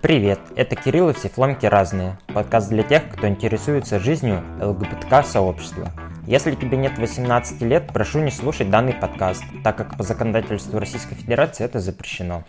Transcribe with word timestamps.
Привет, 0.00 0.38
это 0.54 0.76
Кирилл 0.76 1.10
и 1.10 1.12
все 1.12 1.28
фломки 1.28 1.66
разные. 1.66 2.18
Подкаст 2.28 2.68
для 2.68 2.84
тех, 2.84 3.08
кто 3.10 3.26
интересуется 3.26 3.98
жизнью 3.98 4.44
ЛГБТК-сообщества. 4.60 5.90
Если 6.24 6.54
тебе 6.54 6.76
нет 6.76 6.96
18 6.98 7.62
лет, 7.62 7.88
прошу 7.92 8.20
не 8.20 8.30
слушать 8.30 8.70
данный 8.70 8.92
подкаст, 8.92 9.42
так 9.64 9.76
как 9.76 9.96
по 9.96 10.04
законодательству 10.04 10.78
Российской 10.78 11.16
Федерации 11.16 11.64
это 11.64 11.80
запрещено. 11.80 12.44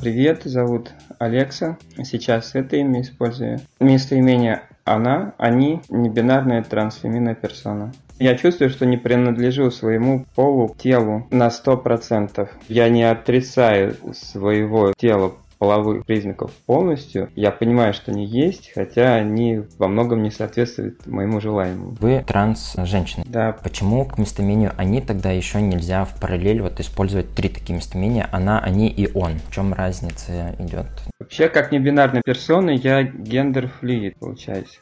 Привет, 0.00 0.44
зовут 0.44 0.92
Алекса. 1.18 1.76
Сейчас 2.02 2.54
это 2.54 2.76
имя 2.76 3.02
использую. 3.02 3.60
Местоимение 3.80 4.62
она, 4.84 5.34
они, 5.36 5.82
небинарная 5.90 6.62
трансфеминная 6.62 7.34
персона. 7.34 7.92
Я 8.18 8.34
чувствую, 8.36 8.70
что 8.70 8.86
не 8.86 8.96
принадлежу 8.96 9.70
своему 9.70 10.24
полу, 10.34 10.74
телу 10.78 11.26
на 11.30 11.48
100%. 11.48 12.48
Я 12.68 12.88
не 12.88 13.02
отрицаю 13.02 13.96
своего 14.14 14.92
тела 14.96 15.32
половых 15.58 16.04
признаков 16.04 16.50
полностью. 16.66 17.30
Я 17.34 17.50
понимаю, 17.50 17.94
что 17.94 18.12
они 18.12 18.26
есть, 18.26 18.72
хотя 18.74 19.14
они 19.14 19.62
во 19.78 19.88
многом 19.88 20.22
не 20.22 20.30
соответствуют 20.30 21.06
моему 21.06 21.40
желаемому. 21.40 21.96
Вы 22.00 22.24
транс-женщина. 22.26 23.24
Да. 23.26 23.56
Почему 23.62 24.04
к 24.04 24.18
местоимению 24.18 24.72
«они» 24.76 25.00
тогда 25.00 25.30
еще 25.30 25.60
нельзя 25.60 26.04
в 26.04 26.20
параллель 26.20 26.62
вот 26.62 26.80
использовать 26.80 27.34
три 27.34 27.48
такие 27.48 27.76
местоимения 27.76 28.28
«она», 28.32 28.58
«они» 28.60 28.88
и 28.88 29.10
«он»? 29.14 29.38
В 29.48 29.54
чем 29.54 29.72
разница 29.72 30.54
идет? 30.58 30.86
Вообще, 31.18 31.48
как 31.48 31.72
небинарная 31.72 32.22
персона, 32.24 32.70
я 32.70 33.02
гендер-флюид, 33.02 34.18
получается. 34.18 34.80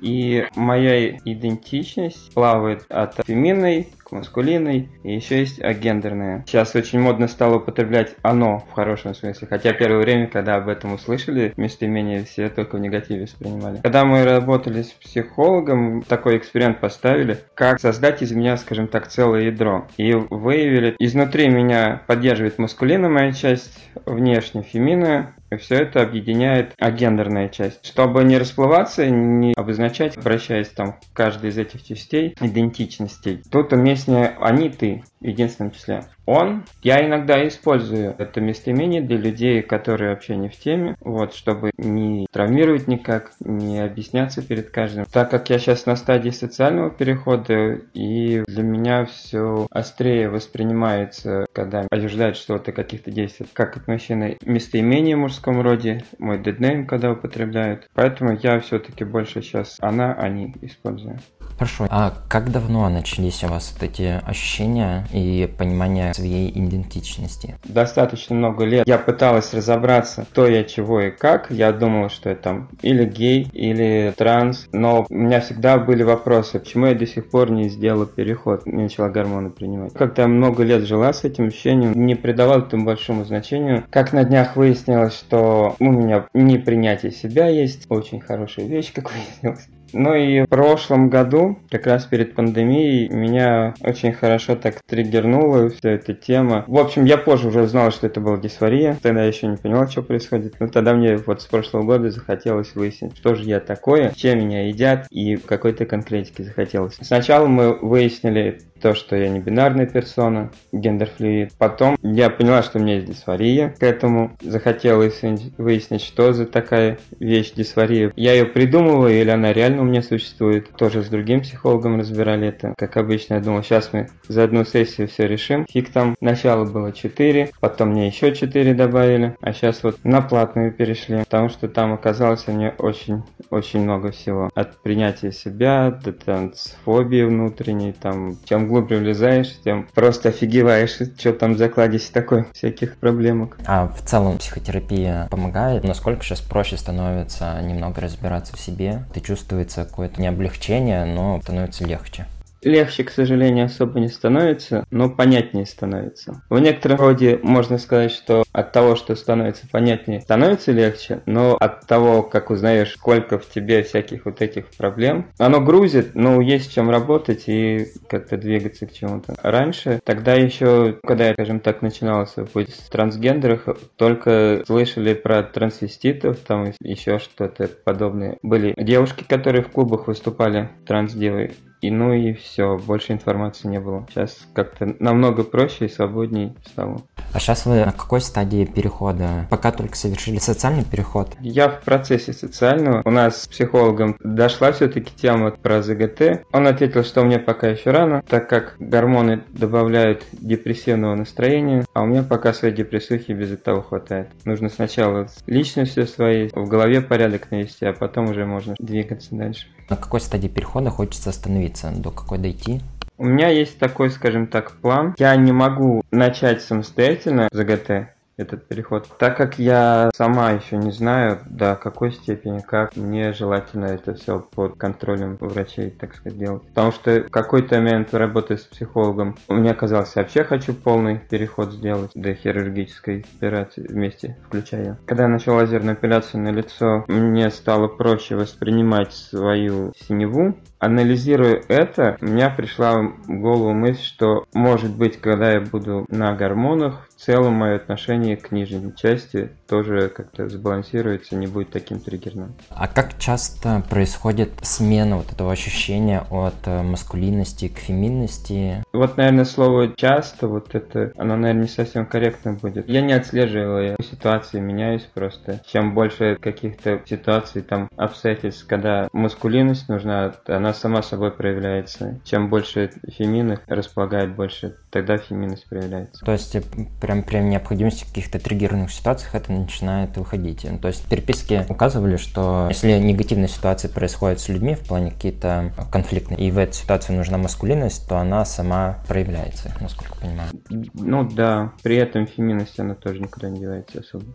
И 0.00 0.44
моя 0.54 1.16
идентичность 1.24 2.32
плавает 2.34 2.84
от 2.88 3.14
феминной 3.26 3.88
к 4.06 4.12
маскулинной, 4.12 4.88
и 5.02 5.14
еще 5.14 5.40
есть 5.40 5.60
агендерная. 5.60 6.44
Сейчас 6.46 6.74
очень 6.76 7.00
модно 7.00 7.26
стало 7.26 7.56
употреблять 7.56 8.14
оно 8.22 8.64
в 8.70 8.72
хорошем 8.72 9.14
смысле, 9.14 9.48
хотя 9.48 9.72
первое 9.72 10.00
время, 10.00 10.28
когда 10.28 10.56
об 10.56 10.68
этом 10.68 10.94
услышали, 10.94 11.52
местоимение 11.56 12.24
все 12.24 12.48
только 12.48 12.76
в 12.76 12.80
негативе 12.80 13.22
воспринимали. 13.22 13.80
Когда 13.82 14.04
мы 14.04 14.24
работали 14.24 14.82
с 14.82 14.90
психологом, 14.90 16.02
такой 16.02 16.36
эксперимент 16.36 16.78
поставили, 16.78 17.38
как 17.54 17.80
создать 17.80 18.22
из 18.22 18.30
меня, 18.30 18.56
скажем 18.56 18.86
так, 18.86 19.08
целое 19.08 19.46
ядро. 19.46 19.86
И 19.96 20.12
выявили, 20.12 20.94
изнутри 21.00 21.48
меня 21.48 22.02
поддерживает 22.06 22.58
маскулинная 22.58 23.10
моя 23.10 23.32
часть, 23.32 23.76
внешне 24.04 24.62
феминная, 24.62 25.34
и 25.50 25.56
все 25.56 25.76
это 25.76 26.02
объединяет 26.02 26.74
агендерная 26.78 27.48
часть. 27.48 27.86
Чтобы 27.86 28.24
не 28.24 28.38
расплываться, 28.38 29.08
не 29.08 29.52
обозначать, 29.56 30.16
обращаясь 30.16 30.68
там 30.68 30.94
к 30.94 31.12
каждой 31.12 31.50
из 31.50 31.58
этих 31.58 31.84
частей, 31.84 32.34
идентичностей, 32.40 33.42
тут 33.50 33.72
уместнее 33.72 34.36
они, 34.40 34.70
ты 34.70 35.04
единственном 35.20 35.72
числе. 35.72 36.04
Он, 36.26 36.64
я 36.82 37.06
иногда 37.06 37.46
использую 37.46 38.14
это 38.18 38.40
местоимение 38.40 39.00
для 39.00 39.16
людей, 39.16 39.62
которые 39.62 40.10
вообще 40.10 40.36
не 40.36 40.48
в 40.48 40.56
теме, 40.56 40.96
вот, 41.00 41.34
чтобы 41.34 41.70
не 41.78 42.26
травмировать 42.32 42.88
никак, 42.88 43.32
не 43.40 43.80
объясняться 43.80 44.42
перед 44.42 44.70
каждым. 44.70 45.06
Так 45.06 45.30
как 45.30 45.48
я 45.50 45.58
сейчас 45.58 45.86
на 45.86 45.96
стадии 45.96 46.30
социального 46.30 46.90
перехода, 46.90 47.80
и 47.94 48.42
для 48.46 48.62
меня 48.62 49.04
все 49.04 49.66
острее 49.70 50.28
воспринимается, 50.28 51.46
когда 51.52 51.86
ожидают 51.90 52.36
что-то, 52.36 52.72
каких-то 52.72 53.10
действий, 53.10 53.46
как 53.52 53.76
от 53.76 53.86
мужчины 53.86 54.36
местоимение 54.44 55.16
в 55.16 55.20
мужском 55.20 55.60
роде, 55.60 56.04
мой 56.18 56.42
деднейм, 56.42 56.86
когда 56.86 57.12
употребляют. 57.12 57.88
Поэтому 57.94 58.36
я 58.42 58.58
все-таки 58.60 59.04
больше 59.04 59.42
сейчас 59.42 59.76
она, 59.80 60.12
они 60.14 60.54
использую. 60.62 61.20
Хорошо. 61.58 61.86
А 61.90 62.12
как 62.28 62.50
давно 62.50 62.88
начались 62.88 63.42
у 63.42 63.48
вас 63.48 63.72
вот 63.74 63.82
эти 63.88 64.20
ощущения 64.24 65.06
и 65.12 65.48
понимание 65.58 66.12
своей 66.12 66.50
идентичности? 66.50 67.56
Достаточно 67.64 68.36
много 68.36 68.64
лет. 68.64 68.86
Я 68.86 68.98
пыталась 68.98 69.54
разобраться, 69.54 70.26
кто 70.30 70.46
я, 70.46 70.64
чего 70.64 71.00
и 71.00 71.10
как. 71.10 71.50
Я 71.50 71.72
думала, 71.72 72.10
что 72.10 72.28
я 72.28 72.36
там 72.36 72.68
или 72.82 73.04
гей, 73.04 73.48
или 73.52 74.12
транс. 74.16 74.68
Но 74.72 75.06
у 75.08 75.14
меня 75.14 75.40
всегда 75.40 75.78
были 75.78 76.02
вопросы, 76.02 76.58
почему 76.58 76.86
я 76.86 76.94
до 76.94 77.06
сих 77.06 77.30
пор 77.30 77.50
не 77.50 77.68
сделала 77.68 78.06
переход, 78.06 78.66
не 78.66 78.84
начала 78.84 79.08
гормоны 79.08 79.50
принимать. 79.50 79.94
Как-то 79.94 80.22
я 80.22 80.28
много 80.28 80.62
лет 80.62 80.82
жила 80.82 81.12
с 81.12 81.24
этим 81.24 81.48
ощущением, 81.48 81.92
не 81.94 82.14
придавал 82.14 82.60
этому 82.60 82.84
большому 82.84 83.24
значению. 83.24 83.84
Как 83.90 84.12
на 84.12 84.24
днях 84.24 84.56
выяснилось, 84.56 85.14
что 85.14 85.76
у 85.78 85.90
меня 85.90 86.26
непринятие 86.34 87.12
себя 87.12 87.48
есть. 87.48 87.86
Очень 87.88 88.20
хорошая 88.20 88.66
вещь, 88.66 88.92
как 88.92 89.10
выяснилось. 89.42 89.68
Ну 89.92 90.14
и 90.14 90.42
в 90.42 90.46
прошлом 90.46 91.08
году, 91.08 91.58
как 91.70 91.86
раз 91.86 92.04
перед 92.04 92.34
пандемией, 92.34 93.08
меня 93.08 93.74
очень 93.80 94.12
хорошо 94.12 94.56
так 94.56 94.80
триггернула 94.86 95.70
вся 95.70 95.90
эта 95.90 96.14
тема. 96.14 96.64
В 96.66 96.78
общем, 96.78 97.04
я 97.04 97.18
позже 97.18 97.48
уже 97.48 97.62
узнал, 97.62 97.90
что 97.90 98.06
это 98.06 98.20
была 98.20 98.36
дисфория. 98.36 98.98
Тогда 99.02 99.22
я 99.22 99.28
еще 99.28 99.46
не 99.46 99.56
понял, 99.56 99.88
что 99.88 100.02
происходит. 100.02 100.54
Но 100.60 100.68
тогда 100.68 100.94
мне 100.94 101.16
вот 101.16 101.42
с 101.42 101.46
прошлого 101.46 101.84
года 101.84 102.10
захотелось 102.10 102.74
выяснить, 102.74 103.16
что 103.16 103.34
же 103.34 103.44
я 103.44 103.60
такое, 103.60 104.12
чем 104.14 104.40
меня 104.40 104.68
едят 104.68 105.06
и 105.10 105.36
какой-то 105.36 105.86
конкретики 105.86 106.42
захотелось. 106.42 106.96
Сначала 107.00 107.46
мы 107.46 107.74
выяснили 107.74 108.60
то, 108.80 108.94
что 108.94 109.16
я 109.16 109.28
не 109.28 109.40
бинарная 109.40 109.86
персона, 109.86 110.50
гендерфлюид. 110.72 111.52
Потом 111.58 111.96
я 112.02 112.30
поняла, 112.30 112.62
что 112.62 112.78
у 112.78 112.82
меня 112.82 112.96
есть 112.96 113.06
дисфория 113.06 113.74
к 113.78 113.82
этому. 113.82 114.36
Захотелось 114.40 115.22
выяснить, 115.58 116.02
что 116.02 116.32
за 116.32 116.46
такая 116.46 116.98
вещь 117.18 117.52
дисфория. 117.52 118.12
Я 118.16 118.32
ее 118.32 118.46
придумывала 118.46 119.08
или 119.08 119.30
она 119.30 119.52
реально 119.52 119.82
у 119.82 119.84
меня 119.84 120.02
существует. 120.02 120.70
Тоже 120.76 121.02
с 121.02 121.08
другим 121.08 121.40
психологом 121.40 121.98
разбирали 121.98 122.48
это. 122.48 122.74
Как 122.76 122.96
обычно, 122.96 123.34
я 123.34 123.40
думал, 123.40 123.62
сейчас 123.62 123.92
мы 123.92 124.08
за 124.28 124.44
одну 124.44 124.64
сессию 124.64 125.08
все 125.08 125.26
решим. 125.26 125.66
Фиг 125.68 125.90
там. 125.90 126.16
Начало 126.20 126.64
было 126.64 126.92
4, 126.92 127.50
потом 127.60 127.90
мне 127.90 128.08
еще 128.08 128.34
4 128.34 128.74
добавили, 128.74 129.36
а 129.40 129.52
сейчас 129.52 129.82
вот 129.82 129.98
на 130.04 130.20
платную 130.20 130.72
перешли, 130.72 131.18
потому 131.18 131.48
что 131.48 131.68
там 131.68 131.92
оказалось 131.92 132.46
мне 132.46 132.74
очень, 132.78 133.22
очень 133.50 133.80
много 133.80 134.10
всего. 134.10 134.50
От 134.54 134.82
принятия 134.82 135.32
себя 135.32 135.90
до 135.90 136.12
трансфобии 136.12 137.22
внутренней, 137.22 137.92
там, 137.92 138.36
чем 138.44 138.65
глубже 138.66 138.98
влезаешь, 138.98 139.56
тем 139.64 139.86
просто 139.94 140.30
офигеваешь, 140.30 140.98
что 141.18 141.32
там 141.32 141.54
в 141.54 141.58
закладисе 141.58 142.12
такой, 142.12 142.44
всяких 142.52 142.96
проблемок. 142.96 143.58
А 143.66 143.88
в 143.88 144.02
целом 144.02 144.38
психотерапия 144.38 145.28
помогает? 145.30 145.84
Насколько 145.84 146.24
сейчас 146.24 146.40
проще 146.40 146.76
становится 146.76 147.60
немного 147.62 148.00
разбираться 148.00 148.56
в 148.56 148.60
себе? 148.60 149.04
Ты 149.14 149.20
чувствуется 149.20 149.84
какое-то 149.84 150.20
не 150.20 150.28
облегчение, 150.28 151.04
но 151.04 151.40
становится 151.42 151.84
легче? 151.84 152.26
Легче, 152.66 153.04
к 153.04 153.10
сожалению, 153.10 153.66
особо 153.66 154.00
не 154.00 154.08
становится, 154.08 154.84
но 154.90 155.08
понятнее 155.08 155.66
становится. 155.66 156.42
В 156.50 156.58
некотором 156.58 156.98
роде 156.98 157.38
можно 157.40 157.78
сказать, 157.78 158.10
что 158.10 158.42
от 158.50 158.72
того, 158.72 158.96
что 158.96 159.14
становится 159.14 159.68
понятнее, 159.70 160.20
становится 160.20 160.72
легче, 160.72 161.20
но 161.26 161.54
от 161.54 161.86
того, 161.86 162.24
как 162.24 162.50
узнаешь, 162.50 162.94
сколько 162.94 163.38
в 163.38 163.48
тебе 163.48 163.84
всяких 163.84 164.24
вот 164.24 164.42
этих 164.42 164.66
проблем, 164.76 165.28
оно 165.38 165.60
грузит, 165.60 166.16
но 166.16 166.40
есть 166.40 166.74
чем 166.74 166.90
работать 166.90 167.44
и 167.46 167.86
как-то 168.08 168.36
двигаться 168.36 168.88
к 168.88 168.92
чему-то. 168.92 169.36
Раньше, 169.44 170.00
тогда 170.02 170.34
еще, 170.34 170.98
когда 171.06 171.28
я, 171.28 171.34
скажем 171.34 171.60
так, 171.60 171.82
начинал 171.82 172.26
свой 172.26 172.46
путь 172.46 172.70
с 172.70 172.88
трансгендерах, 172.88 173.68
только 173.94 174.64
слышали 174.66 175.14
про 175.14 175.44
трансвеститов, 175.44 176.38
там 176.38 176.72
еще 176.80 177.20
что-то 177.20 177.68
подобное. 177.84 178.38
Были 178.42 178.74
девушки, 178.76 179.22
которые 179.22 179.62
в 179.62 179.68
клубах 179.68 180.08
выступали, 180.08 180.70
трансдевы, 180.84 181.52
и 181.80 181.90
ну 181.90 182.12
и 182.12 182.32
все, 182.32 182.78
больше 182.78 183.12
информации 183.12 183.68
не 183.68 183.80
было. 183.80 184.06
Сейчас 184.10 184.46
как-то 184.54 184.96
намного 184.98 185.44
проще 185.44 185.86
и 185.86 185.88
свободней 185.88 186.54
стало. 186.66 187.02
А 187.32 187.38
сейчас 187.38 187.66
вы 187.66 187.84
на 187.84 187.92
какой 187.92 188.20
стадии 188.20 188.64
перехода? 188.64 189.46
Пока 189.50 189.72
только 189.72 189.96
совершили 189.96 190.38
социальный 190.38 190.84
переход? 190.84 191.36
Я 191.40 191.68
в 191.68 191.82
процессе 191.82 192.32
социального. 192.32 193.02
У 193.04 193.10
нас 193.10 193.42
с 193.42 193.48
психологом 193.48 194.16
дошла 194.20 194.72
все-таки 194.72 195.12
тема 195.14 195.50
про 195.50 195.82
ЗГТ. 195.82 196.46
Он 196.52 196.66
ответил, 196.66 197.04
что 197.04 197.24
мне 197.24 197.38
пока 197.38 197.68
еще 197.68 197.90
рано, 197.90 198.22
так 198.26 198.48
как 198.48 198.76
гормоны 198.78 199.42
добавляют 199.50 200.24
депрессивного 200.32 201.14
настроения, 201.14 201.84
а 201.92 202.02
у 202.02 202.06
меня 202.06 202.22
пока 202.22 202.52
своей 202.52 202.74
депрессухи 202.74 203.32
без 203.32 203.52
этого 203.52 203.82
хватает. 203.82 204.28
Нужно 204.44 204.68
сначала 204.68 205.28
личностью 205.46 206.06
своей, 206.06 206.50
в 206.54 206.68
голове 206.68 207.00
порядок 207.00 207.50
навести, 207.50 207.84
а 207.84 207.92
потом 207.92 208.30
уже 208.30 208.46
можно 208.46 208.74
двигаться 208.78 209.34
дальше. 209.34 209.66
На 209.88 209.96
какой 209.96 210.20
стадии 210.20 210.48
перехода 210.48 210.90
хочется 210.90 211.30
остановиться? 211.30 211.92
До 211.92 212.10
какой 212.10 212.38
дойти? 212.38 212.80
У 213.18 213.24
меня 213.24 213.48
есть 213.48 213.78
такой, 213.78 214.10
скажем 214.10 214.46
так, 214.46 214.72
план. 214.72 215.14
Я 215.18 215.34
не 215.36 215.52
могу 215.52 216.02
начать 216.10 216.60
самостоятельно 216.60 217.48
ЗГТ, 217.50 218.08
этот 218.36 218.68
переход. 218.68 219.08
Так 219.18 219.36
как 219.36 219.58
я 219.58 220.10
сама 220.14 220.52
еще 220.52 220.76
не 220.76 220.90
знаю, 220.90 221.38
до 221.46 221.74
какой 221.74 222.12
степени, 222.12 222.60
как 222.60 222.94
мне 222.96 223.32
желательно 223.32 223.86
это 223.86 224.14
все 224.14 224.40
под 224.40 224.76
контролем 224.76 225.36
врачей, 225.40 225.90
так 225.90 226.14
сказать, 226.14 226.38
делать. 226.38 226.62
Потому 226.68 226.92
что 226.92 227.22
в 227.22 227.30
какой-то 227.30 227.76
момент 227.76 228.12
работая 228.12 228.58
с 228.58 228.64
психологом, 228.64 229.36
мне 229.48 229.74
казалось, 229.74 230.14
вообще 230.14 230.44
хочу 230.44 230.74
полный 230.74 231.18
переход 231.18 231.72
сделать 231.72 232.10
до 232.14 232.34
хирургической 232.34 233.24
операции 233.38 233.86
вместе, 233.86 234.36
включая. 234.46 234.98
Когда 235.06 235.24
я 235.24 235.28
начал 235.28 235.54
лазерную 235.54 235.96
эпиляцию 235.96 236.42
на 236.42 236.50
лицо, 236.50 237.04
мне 237.08 237.50
стало 237.50 237.88
проще 237.88 238.36
воспринимать 238.36 239.12
свою 239.12 239.92
синеву, 239.96 240.56
Анализируя 240.78 241.62
это, 241.68 242.16
у 242.20 242.26
меня 242.26 242.50
пришла 242.50 242.98
в 242.98 243.28
голову 243.28 243.72
мысль, 243.72 244.02
что 244.02 244.44
может 244.52 244.94
быть, 244.94 245.20
когда 245.20 245.52
я 245.52 245.60
буду 245.60 246.04
на 246.08 246.34
гормонах, 246.34 247.08
в 247.16 247.20
целом 247.22 247.54
мое 247.54 247.76
отношение 247.76 248.36
к 248.36 248.52
нижней 248.52 248.94
части 248.94 249.50
тоже 249.66 250.08
как-то 250.08 250.48
сбалансируется, 250.48 251.34
не 251.34 251.46
будет 251.46 251.70
таким 251.70 251.98
триггерным. 251.98 252.54
А 252.68 252.88
как 252.88 253.18
часто 253.18 253.82
происходит 253.88 254.50
смена 254.62 255.16
вот 255.16 255.32
этого 255.32 255.50
ощущения 255.50 256.24
от 256.30 256.54
э, 256.66 256.82
маскулинности 256.82 257.68
к 257.68 257.78
феминности? 257.78 258.84
Вот, 258.92 259.16
наверное, 259.16 259.46
слово 259.46 259.94
«часто», 259.96 260.46
вот 260.46 260.74
это, 260.74 261.12
оно, 261.16 261.36
наверное, 261.36 261.62
не 261.62 261.68
совсем 261.68 262.04
корректно 262.04 262.52
будет. 262.52 262.88
Я 262.88 263.00
не 263.00 263.14
отслеживаю 263.14 263.96
ситуации, 264.02 264.60
меняюсь 264.60 265.08
просто. 265.14 265.62
Чем 265.66 265.94
больше 265.94 266.36
каких-то 266.36 267.00
ситуаций, 267.06 267.62
там, 267.62 267.88
обстоятельств, 267.96 268.66
когда 268.68 269.08
маскулинность 269.12 269.88
нужна, 269.88 270.34
она 270.46 270.65
сама 270.72 271.02
собой 271.02 271.30
проявляется. 271.30 272.20
Чем 272.24 272.48
больше 272.48 272.90
феминных 273.08 273.60
располагает 273.66 274.34
больше, 274.34 274.76
тогда 274.90 275.18
феминность 275.18 275.68
проявляется. 275.68 276.24
То 276.24 276.32
есть 276.32 276.56
прям 277.00 277.22
при 277.22 277.38
необходимости 277.38 278.04
в 278.04 278.08
каких-то 278.08 278.38
триггерных 278.38 278.90
ситуациях 278.90 279.34
это 279.34 279.52
начинает 279.52 280.16
выходить. 280.16 280.66
То 280.80 280.88
есть 280.88 281.06
переписки 281.08 281.64
указывали, 281.68 282.16
что 282.16 282.66
если 282.68 282.98
негативные 282.98 283.48
ситуации 283.48 283.88
происходят 283.88 284.40
с 284.40 284.48
людьми 284.48 284.74
в 284.74 284.80
плане 284.86 285.10
какие-то 285.10 285.72
конфликтные, 285.90 286.40
и 286.40 286.50
в 286.50 286.58
этой 286.58 286.74
ситуации 286.74 287.12
нужна 287.12 287.38
маскулинность, 287.38 288.08
то 288.08 288.18
она 288.18 288.44
сама 288.44 288.98
проявляется, 289.08 289.72
насколько 289.80 290.16
понимаю. 290.16 290.50
Ну 290.94 291.28
да, 291.28 291.72
при 291.82 291.96
этом 291.96 292.26
феминность 292.26 292.78
она 292.78 292.94
тоже 292.94 293.20
никуда 293.20 293.48
не 293.48 293.60
девается 293.60 294.00
особо 294.00 294.26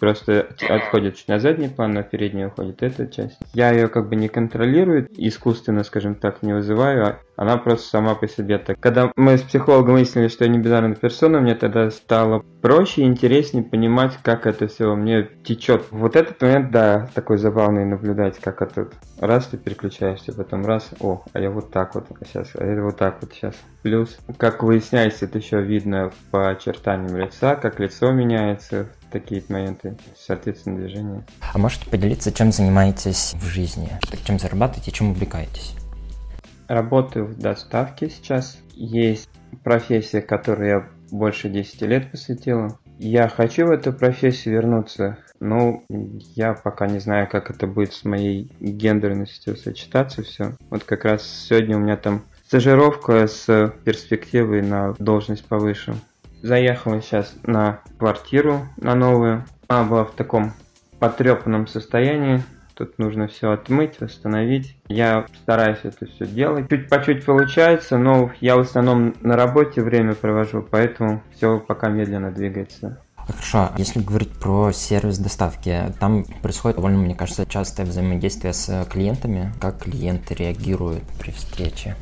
просто 0.00 0.48
отходит 0.68 1.16
на 1.28 1.38
задний 1.38 1.68
план, 1.68 1.92
на 1.92 2.02
передний 2.02 2.46
уходит 2.46 2.82
эта 2.82 3.06
часть. 3.06 3.38
Я 3.54 3.70
ее 3.70 3.88
как 3.88 4.08
бы 4.08 4.16
не 4.16 4.28
контролирую, 4.28 5.06
искусственно, 5.10 5.84
скажем 5.84 6.14
так, 6.14 6.42
не 6.42 6.54
вызываю, 6.54 7.06
а 7.06 7.18
она 7.36 7.56
просто 7.58 7.88
сама 7.88 8.14
по 8.14 8.26
себе 8.26 8.58
так. 8.58 8.78
Когда 8.80 9.12
мы 9.16 9.36
с 9.38 9.42
психологом 9.42 9.94
выяснили, 9.94 10.28
что 10.28 10.44
я 10.44 10.50
не 10.50 10.58
бинарная 10.58 10.94
персона, 10.94 11.40
мне 11.40 11.54
тогда 11.54 11.90
стало 11.90 12.42
проще 12.60 13.02
и 13.02 13.06
интереснее 13.06 13.62
понимать, 13.62 14.18
как 14.22 14.46
это 14.46 14.66
все 14.68 14.86
во 14.86 14.96
мне 14.96 15.28
течет. 15.44 15.84
Вот 15.90 16.16
этот 16.16 16.40
момент, 16.40 16.70
да, 16.70 17.08
такой 17.14 17.38
забавный 17.38 17.84
наблюдать, 17.84 18.38
как 18.38 18.62
это 18.62 18.88
раз 19.18 19.46
ты 19.46 19.58
переключаешься, 19.58 20.32
потом 20.32 20.64
раз, 20.64 20.90
о, 21.00 21.22
а 21.32 21.40
я 21.40 21.50
вот 21.50 21.70
так 21.70 21.94
вот 21.94 22.06
сейчас, 22.26 22.50
а 22.54 22.64
это 22.64 22.82
вот 22.82 22.96
так 22.96 23.18
вот 23.20 23.32
сейчас. 23.32 23.54
Плюс, 23.82 24.18
как 24.38 24.62
выясняется, 24.62 25.26
это 25.26 25.38
еще 25.38 25.60
видно 25.62 26.10
по 26.30 26.50
очертаниям 26.50 27.16
лица, 27.16 27.56
как 27.56 27.80
лицо 27.80 28.10
меняется, 28.12 28.88
такие 29.10 29.42
моменты, 29.48 29.96
соответственно, 30.18 30.76
движения. 30.76 31.24
А 31.52 31.58
можете 31.58 31.88
поделиться, 31.88 32.32
чем 32.32 32.52
занимаетесь 32.52 33.34
в 33.34 33.44
жизни? 33.44 33.90
Чем 34.24 34.38
зарабатываете, 34.38 34.90
чем 34.92 35.10
увлекаетесь? 35.10 35.74
Работаю 36.68 37.26
в 37.26 37.38
доставке 37.38 38.08
сейчас. 38.08 38.58
Есть 38.74 39.28
профессия, 39.64 40.22
которой 40.22 40.68
я 40.68 40.88
больше 41.10 41.48
10 41.48 41.82
лет 41.82 42.10
посвятила. 42.10 42.78
Я 42.98 43.28
хочу 43.28 43.66
в 43.66 43.70
эту 43.70 43.92
профессию 43.92 44.54
вернуться, 44.54 45.18
но 45.40 45.82
я 45.88 46.52
пока 46.52 46.86
не 46.86 46.98
знаю, 46.98 47.28
как 47.28 47.50
это 47.50 47.66
будет 47.66 47.92
с 47.92 48.04
моей 48.04 48.52
гендерностью 48.60 49.56
сочетаться 49.56 50.22
все. 50.22 50.52
Вот 50.68 50.84
как 50.84 51.04
раз 51.04 51.26
сегодня 51.26 51.76
у 51.76 51.80
меня 51.80 51.96
там 51.96 52.22
стажировка 52.46 53.26
с 53.26 53.72
перспективой 53.84 54.62
на 54.62 54.94
должность 54.98 55.44
повыше. 55.44 55.94
Заехала 56.42 57.00
сейчас 57.00 57.34
на 57.44 57.80
квартиру, 57.98 58.66
на 58.76 58.94
новую. 58.94 59.44
Она 59.68 59.84
была 59.84 60.04
в 60.04 60.12
таком 60.12 60.52
потрепанном 60.98 61.66
состоянии. 61.66 62.42
Тут 62.74 62.98
нужно 62.98 63.28
все 63.28 63.50
отмыть, 63.50 64.00
восстановить. 64.00 64.74
Я 64.88 65.26
стараюсь 65.42 65.80
это 65.82 66.06
все 66.06 66.26
делать. 66.26 66.68
Чуть 66.70 66.88
по 66.88 67.02
чуть 67.04 67.26
получается, 67.26 67.98
но 67.98 68.30
я 68.40 68.56
в 68.56 68.60
основном 68.60 69.14
на 69.20 69.36
работе 69.36 69.82
время 69.82 70.14
провожу, 70.14 70.66
поэтому 70.68 71.22
все 71.34 71.58
пока 71.58 71.88
медленно 71.90 72.30
двигается. 72.30 72.98
Хорошо, 73.16 73.68
если 73.76 74.00
говорить 74.00 74.32
про 74.32 74.72
сервис 74.72 75.18
доставки, 75.18 75.92
там 76.00 76.24
происходит 76.42 76.76
довольно, 76.76 76.98
мне 76.98 77.14
кажется, 77.14 77.44
частое 77.44 77.84
взаимодействие 77.84 78.54
с 78.54 78.86
клиентами. 78.90 79.52
Как 79.60 79.82
клиенты 79.82 80.34
реагируют 80.34 81.04
при 81.20 81.32
встрече? 81.32 81.96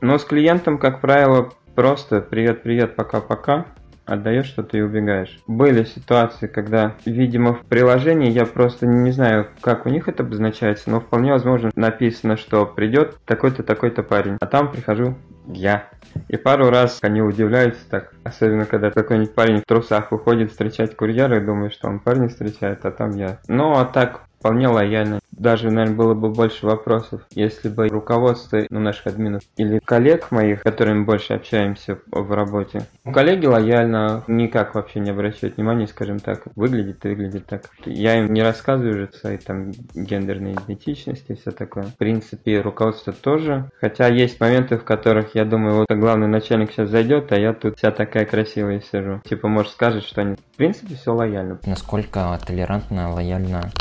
Ну, 0.00 0.18
с 0.18 0.24
клиентом, 0.24 0.78
как 0.78 1.02
правило, 1.02 1.52
просто 1.74 2.20
привет-привет, 2.22 2.96
пока-пока 2.96 3.66
отдаешь 4.06 4.46
что-то 4.46 4.76
и 4.76 4.80
убегаешь. 4.80 5.38
Были 5.46 5.84
ситуации, 5.84 6.46
когда, 6.46 6.96
видимо, 7.04 7.54
в 7.54 7.64
приложении, 7.66 8.30
я 8.30 8.46
просто 8.46 8.86
не 8.86 9.10
знаю, 9.12 9.48
как 9.60 9.86
у 9.86 9.88
них 9.88 10.08
это 10.08 10.22
обозначается, 10.22 10.90
но 10.90 11.00
вполне 11.00 11.32
возможно 11.32 11.70
написано, 11.76 12.36
что 12.36 12.66
придет 12.66 13.16
такой-то, 13.24 13.62
такой-то 13.62 14.02
парень, 14.02 14.36
а 14.40 14.46
там 14.46 14.70
прихожу 14.70 15.16
я. 15.46 15.88
И 16.28 16.36
пару 16.36 16.70
раз 16.70 16.98
они 17.02 17.22
удивляются 17.22 17.88
так, 17.88 18.12
особенно 18.24 18.66
когда 18.66 18.90
какой-нибудь 18.90 19.34
парень 19.34 19.60
в 19.60 19.64
трусах 19.64 20.12
выходит 20.12 20.50
встречать 20.50 20.96
курьера 20.96 21.38
и 21.38 21.44
думает, 21.44 21.72
что 21.72 21.88
он 21.88 22.00
парня 22.00 22.28
встречает, 22.28 22.84
а 22.84 22.90
там 22.90 23.12
я. 23.16 23.38
Ну, 23.48 23.72
а 23.72 23.84
так, 23.84 24.22
вполне 24.38 24.68
лояльно. 24.68 25.21
Даже, 25.42 25.72
наверное, 25.72 25.96
было 25.96 26.14
бы 26.14 26.30
больше 26.30 26.66
вопросов, 26.66 27.22
если 27.34 27.68
бы 27.68 27.88
руководство 27.88 28.60
ну, 28.70 28.78
наших 28.78 29.08
админов 29.08 29.42
или 29.56 29.80
коллег 29.80 30.30
моих, 30.30 30.60
с 30.60 30.62
которыми 30.62 31.02
больше 31.02 31.32
общаемся 31.32 31.98
в 32.12 32.32
работе, 32.32 32.86
коллеги 33.12 33.46
лояльно, 33.46 34.22
никак 34.28 34.76
вообще 34.76 35.00
не 35.00 35.10
обращают 35.10 35.56
внимания, 35.56 35.88
скажем 35.88 36.20
так, 36.20 36.42
выглядит 36.54 37.04
и 37.04 37.08
выглядит 37.08 37.46
так. 37.46 37.62
Я 37.84 38.20
им 38.20 38.32
не 38.32 38.40
рассказываю 38.40 38.94
уже 38.94 39.12
свои 39.14 39.36
там 39.36 39.72
гендерные 39.96 40.54
идентичности 40.54 41.32
и 41.32 41.34
все 41.34 41.50
такое. 41.50 41.86
В 41.86 41.96
принципе, 41.96 42.60
руководство 42.60 43.12
тоже. 43.12 43.68
Хотя 43.80 44.06
есть 44.06 44.40
моменты, 44.40 44.78
в 44.78 44.84
которых 44.84 45.34
я 45.34 45.44
думаю, 45.44 45.78
вот 45.78 45.88
главный 45.90 46.28
начальник 46.28 46.70
сейчас 46.70 46.88
зайдет, 46.88 47.32
а 47.32 47.36
я 47.36 47.52
тут 47.52 47.78
вся 47.78 47.90
такая 47.90 48.26
красивая 48.26 48.80
сижу. 48.80 49.20
Типа, 49.24 49.48
может, 49.48 49.72
скажет, 49.72 50.04
что 50.04 50.20
они... 50.20 50.36
В 50.36 50.56
принципе, 50.56 50.94
все 50.94 51.12
лояльно. 51.12 51.58
Насколько 51.66 52.38
толерантно, 52.46 53.12
лояльно 53.12 53.72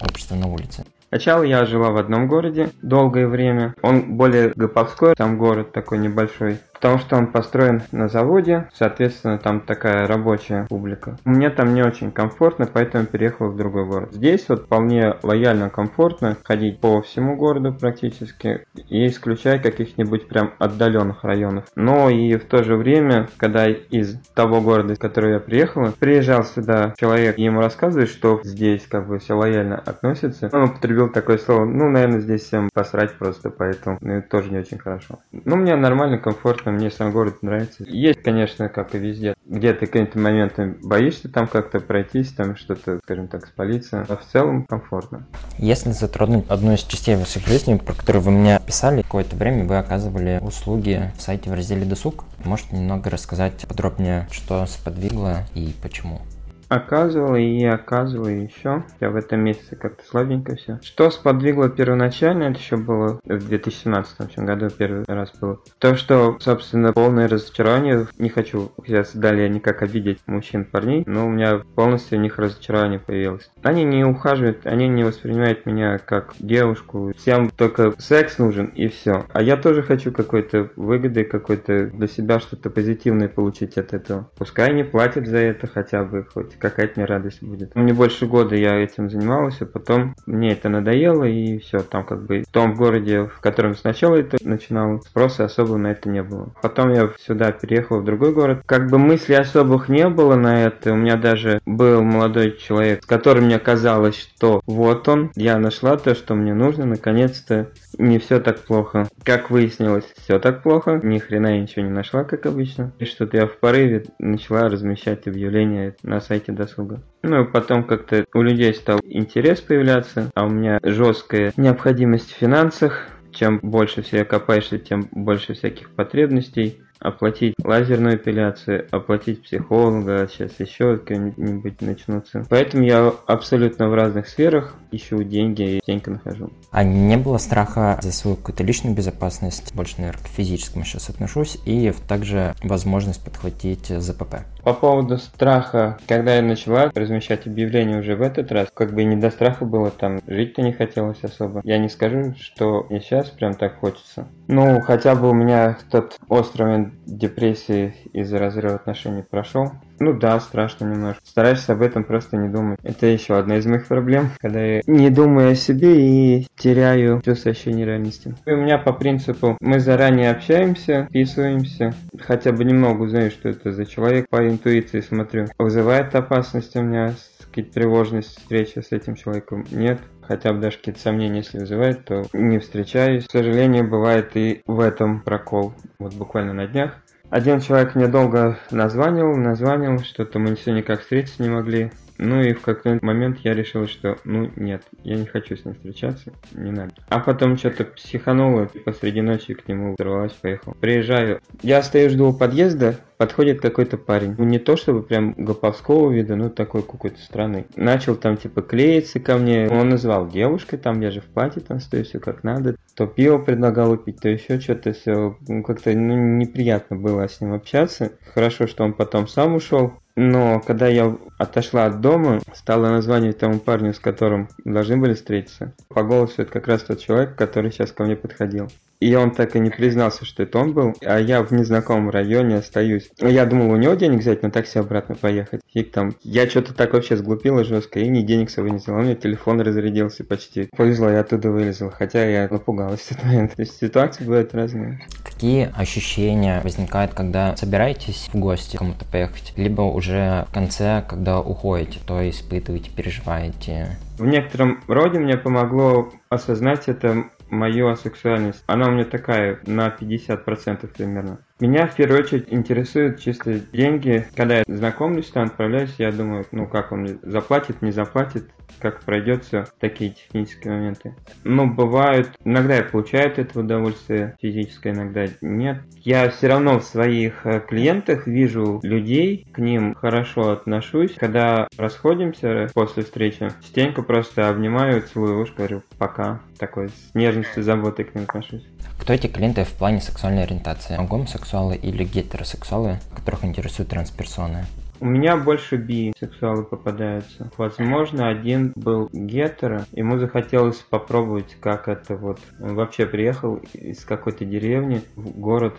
общество 0.00 0.34
на 0.34 0.46
улице. 0.48 0.84
Сначала 1.08 1.44
я 1.44 1.64
жила 1.64 1.90
в 1.90 1.96
одном 1.96 2.26
городе 2.26 2.70
долгое 2.82 3.28
время. 3.28 3.74
Он 3.82 4.16
более 4.16 4.52
гоповской, 4.56 5.14
там 5.14 5.38
город 5.38 5.70
такой 5.72 5.98
небольшой 5.98 6.58
потому 6.84 7.00
что 7.00 7.16
он 7.16 7.28
построен 7.28 7.80
на 7.92 8.08
заводе, 8.08 8.68
соответственно, 8.74 9.38
там 9.38 9.62
такая 9.62 10.06
рабочая 10.06 10.66
публика. 10.68 11.16
Мне 11.24 11.48
там 11.48 11.72
не 11.72 11.82
очень 11.82 12.12
комфортно, 12.12 12.68
поэтому 12.70 13.06
переехал 13.06 13.48
в 13.48 13.56
другой 13.56 13.86
город. 13.86 14.12
Здесь 14.12 14.44
вот 14.50 14.64
вполне 14.64 15.14
лояльно, 15.22 15.70
комфортно 15.70 16.36
ходить 16.44 16.80
по 16.80 17.00
всему 17.00 17.36
городу 17.36 17.72
практически, 17.72 18.66
и 18.90 19.06
исключая 19.06 19.58
каких-нибудь 19.58 20.28
прям 20.28 20.52
отдаленных 20.58 21.24
районов. 21.24 21.64
Но 21.74 22.10
и 22.10 22.36
в 22.36 22.44
то 22.44 22.62
же 22.62 22.76
время, 22.76 23.30
когда 23.38 23.66
из 23.66 24.20
того 24.34 24.60
города, 24.60 24.92
из 24.92 24.98
которого 24.98 25.30
я 25.30 25.40
приехал, 25.40 25.90
приезжал 25.98 26.44
сюда 26.44 26.92
человек, 26.98 27.38
и 27.38 27.44
ему 27.44 27.62
рассказывает, 27.62 28.10
что 28.10 28.40
здесь 28.44 28.86
как 28.86 29.08
бы 29.08 29.20
все 29.20 29.32
лояльно 29.32 29.78
относится, 29.78 30.50
он 30.52 30.64
употребил 30.64 31.08
такое 31.08 31.38
слово, 31.38 31.64
ну, 31.64 31.88
наверное, 31.88 32.20
здесь 32.20 32.42
всем 32.42 32.68
посрать 32.74 33.14
просто, 33.14 33.48
поэтому 33.48 33.96
ну, 34.02 34.20
тоже 34.20 34.50
не 34.50 34.58
очень 34.58 34.76
хорошо. 34.76 35.20
Ну, 35.32 35.56
мне 35.56 35.76
нормально, 35.76 36.18
комфортно, 36.18 36.73
мне 36.74 36.90
сам 36.90 37.12
город 37.12 37.42
нравится. 37.42 37.84
Есть, 37.86 38.22
конечно, 38.22 38.68
как 38.68 38.94
и 38.94 38.98
везде, 38.98 39.34
где 39.46 39.72
ты 39.72 39.86
каким-то 39.86 40.18
моментом 40.18 40.76
боишься 40.82 41.28
там 41.28 41.46
как-то 41.46 41.80
пройтись, 41.80 42.32
там 42.32 42.56
что-то, 42.56 42.98
скажем 43.04 43.28
так, 43.28 43.46
спалиться, 43.46 44.04
но 44.08 44.16
в 44.16 44.24
целом 44.24 44.64
комфортно. 44.64 45.26
Если 45.58 45.90
затронуть 45.90 46.46
одну 46.48 46.74
из 46.74 46.80
частей 46.80 47.16
вашей 47.16 47.42
жизни, 47.42 47.76
про 47.76 47.94
которую 47.94 48.22
вы 48.22 48.30
мне 48.30 48.60
писали, 48.66 49.02
какое-то 49.02 49.36
время 49.36 49.64
вы 49.64 49.78
оказывали 49.78 50.40
услуги 50.42 51.12
в 51.16 51.22
сайте 51.22 51.50
в 51.50 51.54
разделе 51.54 51.84
«Досуг». 51.84 52.24
Можете 52.44 52.76
немного 52.76 53.10
рассказать 53.10 53.64
подробнее, 53.66 54.28
что 54.30 54.66
сподвигло 54.66 55.46
и 55.54 55.74
почему? 55.82 56.20
Оказывала 56.68 57.36
и 57.36 57.64
оказывала 57.64 58.28
еще. 58.28 58.84
Я 59.00 59.10
в 59.10 59.16
этом 59.16 59.40
месяце 59.40 59.76
как-то 59.76 60.04
слабенько 60.04 60.56
все. 60.56 60.78
Что 60.82 61.10
сподвигло 61.10 61.68
первоначально, 61.68 62.44
это 62.44 62.58
еще 62.58 62.76
было 62.76 63.20
в 63.24 63.48
2017 63.48 64.38
году 64.38 64.68
первый 64.70 65.04
раз 65.06 65.32
было. 65.40 65.60
То, 65.78 65.96
что, 65.96 66.36
собственно, 66.40 66.92
полное 66.92 67.28
разочарование. 67.28 68.06
Не 68.18 68.28
хочу 68.28 68.72
сейчас 68.84 69.14
далее 69.14 69.48
никак 69.48 69.82
обидеть 69.82 70.20
мужчин, 70.26 70.64
парней, 70.64 71.04
но 71.06 71.26
у 71.26 71.30
меня 71.30 71.60
полностью 71.74 72.18
у 72.18 72.22
них 72.22 72.38
разочарование 72.38 72.98
появилось. 72.98 73.50
Они 73.62 73.84
не 73.84 74.04
ухаживают, 74.04 74.66
они 74.66 74.88
не 74.88 75.04
воспринимают 75.04 75.66
меня 75.66 75.98
как 75.98 76.34
девушку. 76.38 77.12
Всем 77.16 77.50
только 77.50 77.94
секс 77.98 78.38
нужен 78.38 78.66
и 78.66 78.88
все. 78.88 79.26
А 79.32 79.42
я 79.42 79.56
тоже 79.56 79.82
хочу 79.82 80.12
какой-то 80.12 80.70
выгоды, 80.76 81.24
какой-то 81.24 81.86
для 81.86 82.08
себя 82.08 82.40
что-то 82.40 82.70
позитивное 82.70 83.28
получить 83.28 83.76
от 83.78 83.92
этого. 83.92 84.30
Пускай 84.36 84.72
не 84.72 84.84
платят 84.84 85.26
за 85.26 85.38
это 85.38 85.66
хотя 85.66 86.04
бы 86.04 86.24
хоть 86.24 86.53
попробовать, 86.54 86.58
какая-то 86.58 86.92
мне 86.96 87.06
радость 87.06 87.42
будет. 87.42 87.74
Мне 87.74 87.92
больше 87.92 88.26
года 88.26 88.54
я 88.54 88.76
этим 88.76 89.10
занимался, 89.10 89.66
потом 89.66 90.14
мне 90.26 90.52
это 90.52 90.68
надоело, 90.68 91.24
и 91.24 91.58
все, 91.58 91.80
там 91.80 92.04
как 92.04 92.24
бы 92.24 92.42
в 92.42 92.52
том 92.52 92.74
городе, 92.74 93.24
в 93.24 93.40
котором 93.40 93.76
сначала 93.76 94.16
это 94.16 94.36
начинал, 94.42 95.00
спроса 95.02 95.44
особо 95.44 95.76
на 95.76 95.88
это 95.88 96.08
не 96.08 96.22
было. 96.22 96.52
Потом 96.62 96.92
я 96.92 97.10
сюда 97.18 97.52
переехал 97.52 98.00
в 98.00 98.04
другой 98.04 98.32
город. 98.32 98.62
Как 98.66 98.90
бы 98.90 98.98
мыслей 98.98 99.36
особых 99.36 99.88
не 99.88 100.08
было 100.08 100.34
на 100.36 100.64
это. 100.64 100.92
У 100.92 100.96
меня 100.96 101.16
даже 101.16 101.60
был 101.66 102.02
молодой 102.02 102.56
человек, 102.56 103.02
с 103.02 103.06
которым 103.06 103.44
мне 103.44 103.58
казалось, 103.58 104.16
что 104.16 104.62
вот 104.66 105.08
он, 105.08 105.30
я 105.34 105.58
нашла 105.58 105.96
то, 105.96 106.14
что 106.14 106.34
мне 106.34 106.54
нужно, 106.54 106.86
наконец-то 106.86 107.70
не 107.98 108.18
все 108.18 108.40
так 108.40 108.60
плохо. 108.60 109.08
Как 109.22 109.50
выяснилось, 109.50 110.04
все 110.16 110.38
так 110.38 110.62
плохо. 110.62 111.00
Ни 111.02 111.18
хрена 111.18 111.54
я 111.54 111.60
ничего 111.60 111.84
не 111.84 111.90
нашла, 111.90 112.24
как 112.24 112.46
обычно. 112.46 112.92
И 112.98 113.04
что-то 113.04 113.36
я 113.36 113.46
в 113.46 113.58
порыве 113.58 114.04
начала 114.18 114.68
размещать 114.68 115.26
объявления 115.26 115.94
на 116.02 116.20
сайте 116.20 116.43
досуга. 116.52 117.02
Ну 117.22 117.42
и 117.42 117.50
потом 117.50 117.84
как-то 117.84 118.24
у 118.34 118.42
людей 118.42 118.74
стал 118.74 119.00
интерес 119.04 119.60
появляться, 119.60 120.30
а 120.34 120.44
у 120.46 120.50
меня 120.50 120.78
жесткая 120.82 121.52
необходимость 121.56 122.32
в 122.32 122.36
финансах. 122.36 123.08
Чем 123.32 123.58
больше 123.62 124.02
все 124.02 124.24
копаешься, 124.24 124.78
тем 124.78 125.08
больше 125.10 125.54
всяких 125.54 125.90
потребностей 125.90 126.83
оплатить 126.98 127.54
лазерную 127.62 128.16
эпиляцию, 128.16 128.86
оплатить 128.90 129.42
психолога, 129.42 130.28
сейчас 130.30 130.58
еще 130.58 130.96
какие-нибудь 130.96 131.80
начнутся. 131.80 132.46
Поэтому 132.48 132.84
я 132.84 133.12
абсолютно 133.26 133.88
в 133.88 133.94
разных 133.94 134.28
сферах 134.28 134.74
ищу 134.90 135.22
деньги 135.22 135.76
и 135.76 135.80
деньги 135.86 136.08
нахожу. 136.08 136.50
А 136.70 136.84
не 136.84 137.16
было 137.16 137.38
страха 137.38 137.98
за 138.02 138.12
свою 138.12 138.36
какую-то 138.36 138.64
личную 138.64 138.96
безопасность, 138.96 139.74
больше, 139.74 139.96
наверное, 139.98 140.22
к 140.22 140.28
физическому 140.28 140.84
сейчас 140.84 141.10
отношусь, 141.10 141.58
и 141.66 141.92
также 142.08 142.54
возможность 142.62 143.24
подхватить 143.24 143.86
ЗПП? 143.88 144.44
По 144.62 144.72
поводу 144.72 145.18
страха, 145.18 145.98
когда 146.08 146.36
я 146.36 146.42
начала 146.42 146.90
размещать 146.94 147.46
объявления 147.46 147.98
уже 147.98 148.16
в 148.16 148.22
этот 148.22 148.50
раз, 148.50 148.68
как 148.72 148.94
бы 148.94 149.04
не 149.04 149.16
до 149.16 149.30
страха 149.30 149.66
было, 149.66 149.90
там 149.90 150.20
жить-то 150.26 150.62
не 150.62 150.72
хотелось 150.72 151.22
особо. 151.22 151.60
Я 151.64 151.78
не 151.78 151.90
скажу, 151.90 152.34
что 152.40 152.86
мне 152.88 153.00
сейчас 153.00 153.28
прям 153.28 153.54
так 153.54 153.78
хочется. 153.78 154.26
Ну, 154.48 154.80
хотя 154.80 155.14
бы 155.14 155.28
у 155.28 155.34
меня 155.34 155.76
тот 155.90 156.16
острый 156.28 156.62
момент 156.62 156.93
депрессии 157.06 157.94
из-за 158.12 158.38
разрыва 158.38 158.76
отношений 158.76 159.22
прошел. 159.22 159.72
Ну 160.00 160.12
да, 160.12 160.38
страшно 160.40 160.86
немножко. 160.86 161.22
Стараешься 161.24 161.72
об 161.72 161.82
этом 161.82 162.04
просто 162.04 162.36
не 162.36 162.48
думать. 162.48 162.78
Это 162.82 163.06
еще 163.06 163.38
одна 163.38 163.56
из 163.58 163.66
моих 163.66 163.86
проблем, 163.86 164.30
когда 164.40 164.60
я 164.60 164.80
не 164.86 165.10
думаю 165.10 165.52
о 165.52 165.54
себе 165.54 166.40
и 166.40 166.46
теряю 166.56 167.20
чувство 167.24 167.52
ощущения 167.52 167.84
реальности. 167.84 168.34
И 168.44 168.50
у 168.50 168.56
меня 168.56 168.78
по 168.78 168.92
принципу, 168.92 169.56
мы 169.60 169.78
заранее 169.78 170.30
общаемся, 170.30 171.06
вписываемся, 171.08 171.94
хотя 172.18 172.52
бы 172.52 172.64
немного 172.64 173.02
узнаю, 173.02 173.30
что 173.30 173.48
это 173.48 173.72
за 173.72 173.86
человек, 173.86 174.28
по 174.28 174.48
интуиции 174.48 175.00
смотрю. 175.00 175.46
Вызывает 175.58 176.14
опасность 176.14 176.74
у 176.76 176.82
меня 176.82 177.14
какие-то 177.54 177.74
тревожность 177.74 178.36
встречи 178.36 178.80
с 178.80 178.90
этим 178.90 179.14
человеком? 179.14 179.64
Нет. 179.70 180.00
Хотя 180.26 180.52
бы 180.52 180.60
даже 180.60 180.78
какие-то 180.78 181.00
сомнения, 181.00 181.38
если 181.38 181.58
вызывает, 181.58 182.04
то 182.04 182.22
не 182.32 182.58
встречаюсь. 182.58 183.26
К 183.26 183.30
сожалению, 183.30 183.88
бывает 183.88 184.36
и 184.36 184.62
в 184.66 184.80
этом 184.80 185.20
прокол. 185.20 185.74
Вот 185.98 186.14
буквально 186.14 186.52
на 186.52 186.66
днях 186.66 186.94
один 187.30 187.60
человек 187.60 187.94
мне 187.94 188.06
долго 188.06 188.58
названивал, 188.70 189.36
названивал, 189.36 189.98
что-то 190.00 190.38
мы 190.38 190.54
все 190.54 190.72
никак 190.72 191.00
встретиться 191.00 191.42
не 191.42 191.48
могли. 191.48 191.90
Ну 192.18 192.40
и 192.40 192.52
в 192.52 192.60
какой-то 192.60 193.04
момент 193.04 193.38
я 193.42 193.54
решил, 193.54 193.86
что 193.86 194.18
ну 194.24 194.50
нет, 194.56 194.82
я 195.02 195.16
не 195.16 195.26
хочу 195.26 195.56
с 195.56 195.64
ним 195.64 195.74
встречаться, 195.74 196.32
не 196.52 196.70
надо. 196.70 196.92
А 197.08 197.18
потом 197.18 197.56
что-то 197.56 197.84
психануло, 197.84 198.70
посреди 198.84 199.20
ночи 199.20 199.54
к 199.54 199.66
нему 199.68 199.94
взорвалась, 199.94 200.32
поехал. 200.32 200.74
Приезжаю, 200.80 201.40
я 201.62 201.82
стою, 201.82 202.10
жду 202.10 202.28
у 202.28 202.32
подъезда, 202.32 202.98
подходит 203.16 203.60
какой-то 203.60 203.96
парень. 203.96 204.34
Ну, 204.38 204.44
не 204.44 204.58
то 204.58 204.76
чтобы 204.76 205.02
прям 205.02 205.32
гоповского 205.32 206.10
вида, 206.12 206.36
но 206.36 206.48
такой 206.48 206.82
какой-то 206.82 207.20
странный. 207.20 207.66
Начал 207.76 208.16
там 208.16 208.36
типа 208.36 208.62
клеиться 208.62 209.20
ко 209.20 209.36
мне. 209.36 209.68
Он 209.68 209.88
назвал 209.88 210.28
девушкой, 210.28 210.78
там 210.78 211.00
я 211.00 211.10
же 211.10 211.20
в 211.20 211.24
платье 211.24 211.62
там 211.62 211.80
стою, 211.80 212.04
все 212.04 212.20
как 212.20 212.44
надо. 212.44 212.76
То 212.94 213.06
пиво 213.06 213.38
предлагал 213.38 213.90
выпить, 213.90 214.20
то 214.20 214.28
еще 214.28 214.60
что-то 214.60 214.92
все. 214.92 215.36
Ну, 215.48 215.62
как-то 215.62 215.92
ну, 215.92 216.36
неприятно 216.36 216.96
было 216.96 217.28
с 217.28 217.40
ним 217.40 217.54
общаться. 217.54 218.12
Хорошо, 218.34 218.66
что 218.66 218.84
он 218.84 218.92
потом 218.92 219.26
сам 219.26 219.54
ушел. 219.54 219.94
Но 220.16 220.60
когда 220.60 220.86
я 220.86 221.16
отошла 221.38 221.86
от 221.86 222.00
дома, 222.00 222.40
стала 222.54 222.88
названивать 222.88 223.38
тому 223.38 223.58
парню, 223.58 223.92
с 223.92 223.98
которым 223.98 224.48
должны 224.64 224.96
были 224.96 225.14
встретиться. 225.14 225.74
По 225.88 226.04
голосу 226.04 226.42
это 226.42 226.52
как 226.52 226.68
раз 226.68 226.84
тот 226.84 227.00
человек, 227.00 227.36
который 227.36 227.72
сейчас 227.72 227.90
ко 227.90 228.04
мне 228.04 228.14
подходил. 228.14 228.70
И 229.04 229.14
он 229.14 229.32
так 229.32 229.54
и 229.54 229.60
не 229.60 229.68
признался, 229.68 230.24
что 230.24 230.44
это 230.44 230.58
он 230.58 230.72
был, 230.72 230.94
а 231.04 231.18
я 231.18 231.42
в 231.42 231.52
незнакомом 231.52 232.08
районе 232.08 232.56
остаюсь. 232.56 233.10
Я 233.20 233.44
думал 233.44 233.70
у 233.70 233.76
него 233.76 233.92
денег 233.92 234.20
взять 234.20 234.42
на 234.42 234.50
такси 234.50 234.78
обратно 234.78 235.14
поехать. 235.14 235.60
Фиг 235.74 235.92
там. 235.92 236.14
Я 236.22 236.48
что-то 236.48 236.72
так 236.72 236.94
вообще 236.94 237.18
сглупила 237.18 237.64
жестко 237.64 238.00
и 238.00 238.08
ни 238.08 238.22
денег 238.22 238.48
с 238.48 238.54
собой 238.54 238.70
не 238.70 238.78
взяла. 238.78 239.00
У 239.00 239.02
меня 239.02 239.14
телефон 239.14 239.60
разрядился 239.60 240.24
почти. 240.24 240.70
Повезло, 240.74 241.10
я 241.10 241.20
оттуда 241.20 241.50
вылезла, 241.50 241.90
хотя 241.90 242.24
я 242.24 242.48
напугалась 242.50 243.00
в 243.00 243.12
этот 243.12 243.24
момент. 243.26 243.54
То 243.54 243.60
есть 243.60 243.78
ситуации 243.78 244.24
бывают 244.24 244.54
разные. 244.54 245.06
Какие 245.22 245.70
ощущения 245.76 246.62
возникают, 246.62 247.12
когда 247.12 247.54
собираетесь 247.56 248.30
в 248.32 248.38
гости 248.38 248.78
кому-то 248.78 249.04
поехать, 249.04 249.52
либо 249.56 249.82
уже 249.82 250.46
в 250.48 250.54
конце, 250.54 251.04
когда 251.06 251.40
уходите, 251.40 251.98
то 252.06 252.26
испытываете, 252.26 252.90
переживаете? 252.90 253.98
В 254.16 254.24
некотором 254.24 254.80
роде 254.86 255.18
мне 255.18 255.36
помогло 255.36 256.10
осознать 256.30 256.88
это 256.88 257.24
мою 257.48 257.88
асексуальность. 257.88 258.62
Она 258.66 258.88
у 258.88 258.92
меня 258.92 259.04
такая, 259.04 259.60
на 259.66 259.88
50% 259.88 260.86
примерно. 260.88 261.46
Меня 261.60 261.86
в 261.86 261.94
первую 261.94 262.24
очередь 262.24 262.46
интересуют 262.48 263.20
чисто 263.20 263.60
деньги. 263.72 264.26
Когда 264.34 264.58
я 264.58 264.64
знакомлюсь, 264.66 265.28
там 265.28 265.46
отправляюсь, 265.46 265.94
я 265.98 266.10
думаю, 266.10 266.44
ну 266.50 266.66
как 266.66 266.90
он 266.90 267.20
заплатит, 267.22 267.80
не 267.80 267.92
заплатит, 267.92 268.48
как 268.80 269.04
пройдет 269.04 269.44
все, 269.44 269.64
такие 269.78 270.10
технические 270.10 270.74
моменты. 270.74 271.14
Но 271.44 271.68
бывают, 271.68 272.32
иногда 272.44 272.74
я 272.74 272.82
получаю 272.82 273.28
от 273.28 273.38
этого 273.38 273.62
удовольствие 273.62 274.36
физическое, 274.42 274.92
иногда 274.92 275.26
нет. 275.42 275.78
Я 276.00 276.28
все 276.28 276.48
равно 276.48 276.80
в 276.80 276.84
своих 276.84 277.46
э, 277.46 277.60
клиентах 277.60 278.26
вижу 278.26 278.80
людей, 278.82 279.46
к 279.52 279.58
ним 279.58 279.94
хорошо 279.94 280.50
отношусь. 280.50 281.14
Когда 281.14 281.68
расходимся 281.78 282.68
после 282.74 283.04
встречи, 283.04 283.48
частенько 283.62 284.02
просто 284.02 284.48
обнимаю, 284.48 285.02
целую 285.02 285.40
ушко, 285.40 285.58
говорю 285.58 285.82
пока. 285.98 286.40
Такой 286.58 286.88
с 286.88 287.14
нежностью, 287.14 287.62
заботой 287.62 288.04
к 288.04 288.14
ним 288.14 288.24
отношусь. 288.24 288.64
Кто 289.00 289.12
эти 289.12 289.26
клиенты 289.26 289.64
в 289.64 289.72
плане 289.72 290.00
сексуальной 290.00 290.44
ориентации? 290.44 290.96
Гомосексуалы 291.44 291.76
или 291.76 292.04
гетеросексуалы, 292.04 292.98
которых 293.14 293.44
интересуют 293.44 293.90
трансперсоны? 293.90 294.64
У 295.00 295.06
меня 295.06 295.36
больше 295.36 295.76
бисексуалы 295.76 296.64
попадаются. 296.64 297.50
Возможно, 297.58 298.28
один 298.28 298.72
был 298.74 299.10
гетеро, 299.12 299.84
ему 299.92 300.18
захотелось 300.18 300.78
попробовать, 300.78 301.56
как 301.60 301.88
это 301.88 302.16
вот. 302.16 302.38
Он 302.60 302.74
вообще 302.74 303.04
приехал 303.04 303.60
из 303.74 304.04
какой-то 304.04 304.44
деревни 304.46 305.02
в 305.16 305.38
город, 305.38 305.74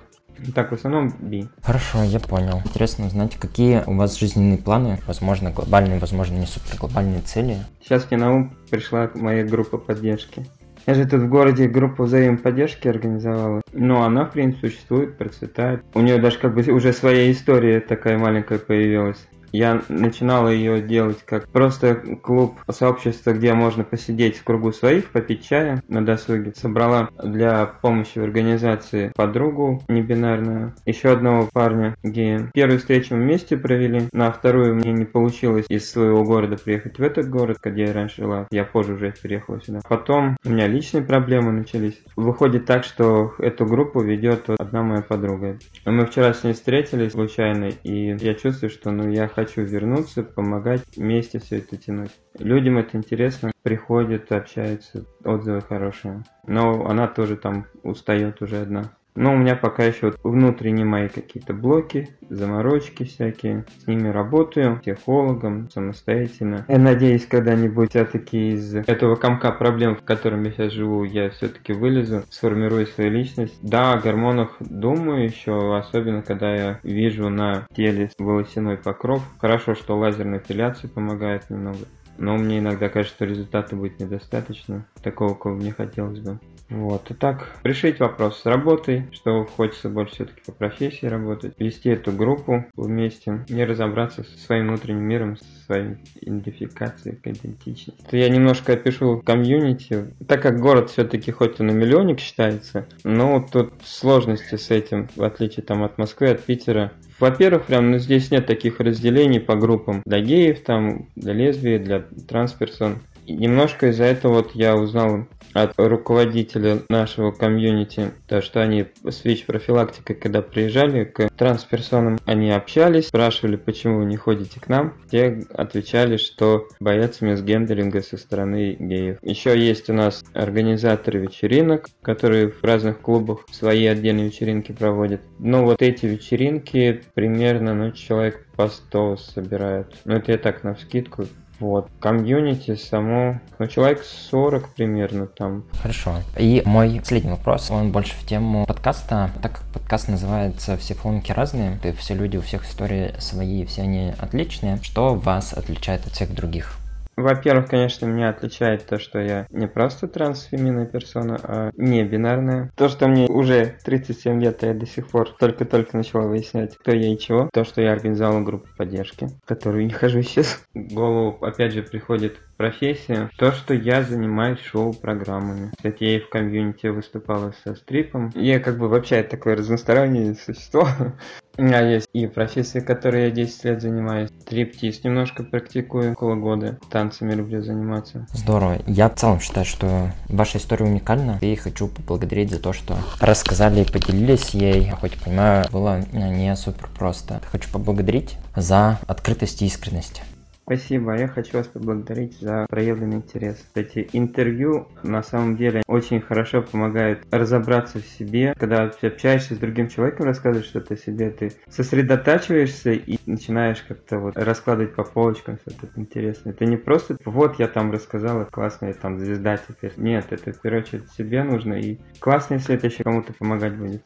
так, 0.53 0.72
в 0.72 0.75
основном 0.75 1.15
би. 1.19 1.48
Хорошо, 1.63 2.03
я 2.03 2.19
понял. 2.19 2.62
Интересно 2.65 3.07
узнать, 3.07 3.36
какие 3.38 3.84
у 3.88 3.95
вас 3.95 4.17
жизненные 4.17 4.57
планы, 4.57 5.00
возможно, 5.07 5.50
глобальные, 5.50 6.00
возможно, 6.00 6.36
не 6.36 6.45
супер 6.45 6.77
глобальные 6.77 7.22
цели. 7.22 7.57
Сейчас 7.81 8.12
мне 8.12 8.19
на 8.19 8.34
ум 8.34 8.55
пришла 8.69 9.10
моя 9.15 9.43
группа 9.45 9.77
поддержки. 9.77 10.45
Я 10.86 10.94
же 10.94 11.06
тут 11.06 11.22
в 11.22 11.30
городе 11.30 11.68
группу 11.68 12.04
взаимоподдержки 12.04 12.88
организовала. 12.88 13.62
Но 13.74 14.04
она, 14.04 14.25
в 14.25 14.32
принципе, 14.32 14.70
существует, 14.70 15.18
процветает. 15.18 15.84
У 15.94 16.01
нее 16.01 16.20
даже 16.20 16.38
как 16.38 16.54
бы 16.54 16.62
уже 16.72 16.94
своя 16.94 17.32
история 17.32 17.80
такая 17.80 18.18
маленькая 18.18 18.60
появилась. 18.60 19.27
Я 19.55 19.81
начинала 19.88 20.50
ее 20.50 20.81
делать 20.81 21.24
как 21.25 21.47
просто 21.47 21.95
клуб, 21.95 22.59
сообщество, 22.69 23.31
где 23.31 23.53
можно 23.53 23.85
посидеть 23.85 24.38
в 24.38 24.43
кругу 24.43 24.74
своих, 24.74 25.12
попить 25.12 25.47
чая 25.47 25.81
на 25.88 26.05
досуге. 26.05 26.51
Собрала 26.55 27.09
для 27.24 27.65
помощи 27.65 28.19
в 28.19 28.24
организации 28.24 29.13
подругу 29.15 29.81
небинарную, 29.88 30.74
еще 30.85 31.13
одного 31.13 31.47
парня 31.53 31.95
гея. 32.03 32.51
Первую 32.53 32.79
встречу 32.79 33.15
мы 33.15 33.24
вместе 33.24 33.55
провели, 33.55 34.09
на 34.12 34.29
вторую 34.29 34.75
мне 34.75 34.91
не 34.91 35.05
получилось 35.05 35.67
из 35.69 35.89
своего 35.89 36.25
города 36.25 36.57
приехать 36.57 37.00
в 37.00 37.01
этот 37.01 37.29
город, 37.29 37.57
где 37.63 37.85
я 37.85 37.93
раньше 37.93 38.24
жила. 38.24 38.47
Я 38.51 38.65
позже 38.65 38.95
уже 38.95 39.13
переехала 39.13 39.62
сюда. 39.62 39.79
Потом 39.88 40.35
у 40.43 40.50
меня 40.50 40.67
личные 40.67 41.03
проблемы 41.03 41.53
начались. 41.53 41.97
Выходит 42.17 42.65
так, 42.65 42.83
что 42.83 43.33
эту 43.39 43.65
группу 43.65 44.01
ведет 44.01 44.50
одна 44.50 44.83
моя 44.83 45.01
подруга. 45.01 45.57
Мы 45.85 46.05
вчера 46.05 46.33
с 46.33 46.43
ней 46.43 46.51
встретились 46.51 47.13
случайно, 47.13 47.69
и 47.83 48.17
я 48.17 48.33
чувствую, 48.33 48.69
что 48.69 48.91
ну 48.91 49.09
я 49.09 49.29
хочу 49.29 49.44
хочу 49.45 49.61
вернуться, 49.61 50.23
помогать 50.23 50.81
вместе 50.95 51.39
все 51.39 51.59
это 51.59 51.77
тянуть. 51.77 52.11
Людям 52.39 52.77
это 52.77 52.97
интересно, 52.97 53.51
приходят, 53.61 54.31
общаются, 54.31 55.05
отзывы 55.23 55.61
хорошие. 55.61 56.23
Но 56.47 56.87
она 56.87 57.07
тоже 57.07 57.37
там 57.37 57.67
устает 57.83 58.41
уже 58.41 58.61
одна. 58.61 58.91
Но 59.15 59.34
у 59.34 59.38
меня 59.38 59.55
пока 59.55 59.84
еще 59.84 60.13
внутренние 60.24 60.86
мои 60.86 61.07
какие-то 61.07 61.53
блоки, 61.53 62.10
заморочки 62.29 63.03
всякие. 63.03 63.65
С 63.81 63.88
ними 63.88 64.10
работаю, 64.10 64.79
психологом, 64.81 65.69
самостоятельно. 65.69 66.65
Я 66.67 66.79
надеюсь, 66.79 67.25
когда-нибудь 67.25 67.91
все-таки 67.91 68.51
из 68.53 68.75
этого 68.75 69.15
комка 69.15 69.51
проблем, 69.51 69.95
в 69.95 70.03
котором 70.03 70.43
я 70.43 70.51
сейчас 70.51 70.74
живу, 70.74 71.03
я 71.03 71.29
все-таки 71.29 71.74
вылезу, 71.74 72.24
сформирую 72.29 72.88
свою 72.88 73.12
личность. 73.12 73.57
Да, 73.62 73.93
о 73.93 74.00
гормонах 74.00 74.57
думаю 74.60 75.24
еще, 75.24 75.77
особенно 75.77 76.22
когда 76.22 76.53
я 76.53 76.79
вижу 76.84 77.29
на 77.29 77.67
теле 77.75 78.12
волосяной 78.19 78.77
покров. 78.77 79.24
Хорошо, 79.39 79.75
что 79.75 79.98
лазерная 79.98 80.39
эпиляция 80.39 80.89
помогает 80.89 81.50
немного. 81.50 81.79
Но 82.17 82.38
мне 82.38 82.60
иногда 82.60 82.89
кажется, 82.89 83.15
что 83.15 83.25
результата 83.25 83.75
будет 83.75 84.00
недостаточно. 84.00 84.86
Такого, 85.01 85.34
кого 85.36 85.55
мне 85.55 85.72
хотелось 85.72 86.19
бы. 86.19 86.39
Вот. 86.69 87.12
И 87.12 87.13
так, 87.13 87.51
решить 87.63 88.00
вопрос 88.00 88.41
с 88.41 88.45
работой, 88.45 89.07
что 89.12 89.45
хочется 89.45 89.89
больше 89.89 90.15
все-таки 90.15 90.41
по 90.45 90.51
профессии 90.51 91.05
работать, 91.05 91.53
вести 91.60 91.89
эту 91.89 92.12
группу 92.12 92.65
вместе, 92.75 93.45
не 93.50 93.65
разобраться 93.65 94.24
со 94.24 94.38
своим 94.39 94.67
внутренним 94.69 95.03
миром, 95.03 95.38
со 95.38 95.65
своей 95.65 95.98
идентификацией, 96.22 97.19
идентичностью. 97.24 98.05
Я 98.12 98.29
немножко 98.29 98.74
опишу 98.74 99.22
комьюнити, 99.24 100.15
так 100.27 100.41
как 100.41 100.60
город 100.60 100.89
все-таки 100.89 101.31
хоть 101.31 101.60
и 101.60 101.63
на 101.63 101.72
миллионник 101.72 102.19
считается, 102.19 102.88
но 103.03 103.45
тут 103.51 103.74
сложности 103.84 104.55
с 104.55 104.72
этим, 104.72 105.07
в 105.15 105.24
отличие 105.24 105.63
там 105.63 105.84
от 105.84 105.98
Москвы, 105.98 106.29
от 106.29 106.43
Питера, 106.43 106.91
во-первых, 107.19 107.65
прям 107.65 107.91
ну, 107.91 107.98
здесь 108.00 108.31
нет 108.31 108.45
таких 108.45 108.79
разделений 108.79 109.39
по 109.39 109.55
группам 109.55 110.01
для 110.05 110.19
геев, 110.19 110.63
там, 110.63 111.10
для 111.15 111.34
лесбий, 111.34 111.79
для 111.79 112.05
трансперсон. 112.27 113.00
Немножко 113.27 113.88
из-за 113.88 114.05
этого 114.05 114.36
вот 114.36 114.51
я 114.53 114.75
узнал 114.75 115.27
от 115.53 115.74
руководителя 115.77 116.82
нашего 116.89 117.32
комьюнити, 117.32 118.12
то, 118.27 118.41
что 118.41 118.62
они 118.62 118.88
с 119.03 119.24
ВИЧ-профилактикой, 119.24 120.15
когда 120.15 120.41
приезжали 120.41 121.05
к 121.05 121.29
трансперсонам, 121.29 122.20
они 122.25 122.51
общались, 122.51 123.08
спрашивали, 123.08 123.55
почему 123.55 124.00
вы 124.00 124.05
не 124.05 124.17
ходите 124.17 124.60
к 124.60 124.67
нам. 124.67 124.96
Те 125.10 125.44
отвечали, 125.53 126.17
что 126.17 126.67
боятся 126.82 127.24
мисгендеринга 127.25 128.01
со 128.01 128.17
стороны 128.17 128.75
геев. 128.77 129.17
Еще 129.22 129.58
есть 129.58 129.89
у 129.89 129.94
нас 129.94 130.25
организаторы 130.34 131.20
вечеринок, 131.20 131.88
которые 132.01 132.50
в 132.50 132.62
разных 132.63 133.00
клубах 133.00 133.46
свои 133.50 133.86
отдельные 133.86 134.25
вечеринки 134.25 134.74
проводят. 134.74 135.22
Но 135.39 135.63
вот 135.63 135.82
эти 135.82 136.05
вечеринки 136.05 137.01
примерно 137.13 137.74
ну, 137.74 137.91
человек 137.91 138.46
по 138.58 138.67
100 138.67 139.17
собирают. 139.17 139.96
Ну, 140.03 140.15
это 140.15 140.34
я 140.34 140.38
так 140.38 140.63
на 140.63 140.75
вскидку. 140.75 141.27
Вот. 141.59 141.88
Комьюнити 142.00 142.75
само, 142.75 143.39
ну, 143.59 143.67
человек 143.67 144.03
40 144.03 144.67
примерно 144.75 145.25
там. 145.25 145.63
Хорошо. 145.81 146.15
И 146.38 146.62
мой 146.65 147.00
последний 147.00 147.31
вопрос, 147.31 147.71
он 147.71 147.91
больше 147.91 148.13
в 148.15 148.25
тему 148.25 148.65
подкаста. 148.65 149.31
Так 149.41 149.53
как 149.53 149.62
подкаст 149.74 150.09
называется 150.09 150.77
«Все 150.77 150.93
фломки 150.93 151.31
разные», 151.31 151.79
и 151.83 151.91
все 151.91 152.13
люди, 152.13 152.38
у 152.38 152.41
всех 152.41 152.65
истории 152.65 153.13
свои, 153.19 153.65
все 153.65 153.83
они 153.83 154.13
отличные. 154.19 154.79
Что 154.81 155.15
вас 155.15 155.53
отличает 155.53 156.05
от 156.05 156.13
всех 156.13 156.33
других? 156.33 156.77
Во-первых, 157.15 157.69
конечно, 157.69 158.05
меня 158.05 158.29
отличает 158.29 158.86
то, 158.86 159.00
что 159.00 159.19
я 159.19 159.48
не 159.50 159.67
просто 159.67 160.07
трансфеминная 160.07 160.86
персона, 160.86 161.39
а 161.41 161.72
небинарная. 161.75 162.72
То, 162.75 162.89
что 162.89 163.07
мне 163.07 163.27
уже 163.27 163.77
37 163.84 164.41
лет, 164.41 164.63
а 164.63 164.67
я 164.67 164.74
до 164.74 164.86
сих 164.86 165.07
пор 165.07 165.29
только-только 165.39 165.95
начала 165.95 166.27
выяснять, 166.27 166.77
кто 166.77 166.91
я 166.91 167.13
и 167.13 167.17
чего. 167.17 167.50
То, 167.53 167.63
что 167.63 167.81
я 167.81 167.93
организовал 167.93 168.43
группу 168.43 168.67
поддержки, 168.77 169.27
в 169.43 169.48
которую 169.48 169.86
не 169.86 169.93
хожу 169.93 170.22
сейчас. 170.22 170.63
В 170.74 170.93
голову, 170.93 171.38
опять 171.43 171.74
же, 171.74 171.84
приходит 171.84 172.38
профессия. 172.57 173.29
То, 173.38 173.51
что 173.51 173.74
я 173.74 174.03
занимаюсь 174.03 174.59
шоу-программами. 174.59 175.71
Кстати, 175.75 176.03
я 176.03 176.15
и 176.17 176.19
в 176.19 176.29
комьюнити 176.29 176.88
выступала 176.88 177.53
со 177.63 177.75
стрипом. 177.75 178.31
Я 178.35 178.59
как 178.59 178.77
бы 178.77 178.88
вообще 178.88 179.24
такое 179.24 179.55
разностороннее 179.55 180.35
существо. 180.35 180.88
У 181.57 181.62
меня 181.62 181.79
есть 181.79 182.09
и 182.12 182.27
профессия, 182.27 182.81
которой 182.81 183.25
я 183.25 183.31
10 183.31 183.63
лет 183.63 183.81
занимаюсь. 183.81 184.29
Триптиз 184.45 185.03
немножко 185.05 185.43
практикую, 185.43 186.12
около 186.12 186.35
года. 186.35 186.77
Танцами 186.89 187.33
люблю 187.33 187.62
заниматься. 187.62 188.27
Здорово. 188.33 188.79
Я 188.88 189.07
в 189.09 189.15
целом 189.15 189.39
считаю, 189.39 189.65
что 189.65 190.12
ваша 190.27 190.57
история 190.57 190.85
уникальна. 190.85 191.38
И 191.41 191.55
хочу 191.55 191.88
поблагодарить 191.88 192.51
за 192.51 192.59
то, 192.59 192.74
что 192.74 192.97
рассказали 193.21 193.81
и 193.81 193.89
поделились 193.89 194.50
ей. 194.50 194.89
Хоть 195.00 195.17
понимаю, 195.21 195.65
было 195.71 196.03
не 196.12 196.53
супер 196.57 196.89
просто. 196.97 197.39
Хочу 197.50 197.71
поблагодарить 197.71 198.38
за 198.55 199.00
открытость 199.07 199.62
и 199.62 199.67
искренность. 199.67 200.24
Спасибо, 200.65 201.15
я 201.15 201.27
хочу 201.27 201.57
вас 201.57 201.67
поблагодарить 201.67 202.39
за 202.39 202.65
проявленный 202.67 203.17
интерес. 203.17 203.63
Эти 203.75 204.10
интервью 204.13 204.88
на 205.03 205.22
самом 205.22 205.57
деле 205.57 205.84
очень 205.86 206.22
хорошо 206.22 206.63
помогают 206.63 207.24
разобраться 207.29 208.00
в 208.00 208.05
себе. 208.07 208.55
Когда 208.57 208.89
ты 208.89 209.07
общаешься 209.07 209.53
с 209.53 209.60
другим 209.60 209.89
человеком, 209.89 210.25
рассказываешь 210.25 210.65
что-то 210.67 210.95
о 210.95 210.98
себе, 210.98 211.29
ты 211.29 211.51
сосредотачиваешься 211.69 212.93
и 212.93 213.19
начинаешь 213.27 213.84
как-то 213.88 214.17
вот 214.17 214.36
раскладывать 214.38 214.95
по 214.95 215.03
полочкам 215.03 215.60
что-то 215.60 215.88
интересное. 215.98 216.53
Это 216.53 216.65
не 216.65 216.77
просто 216.77 217.15
вот 217.25 217.60
я 217.60 217.67
там 217.67 217.91
рассказала, 217.91 218.45
классная 218.45 218.93
там 218.93 219.19
звезда 219.19 219.57
теперь. 219.57 219.93
Нет, 219.98 220.25
это 220.31 220.51
в 220.51 220.62
первую 220.62 220.81
очередь 220.81 221.12
себе 221.12 221.43
нужно 221.43 221.75
и 221.75 222.00
классно, 222.19 222.55
если 222.55 222.74
это 222.74 222.88
еще 222.88 223.03
кому-то 223.03 223.34
помогать 223.34 223.77
будет. 223.77 224.01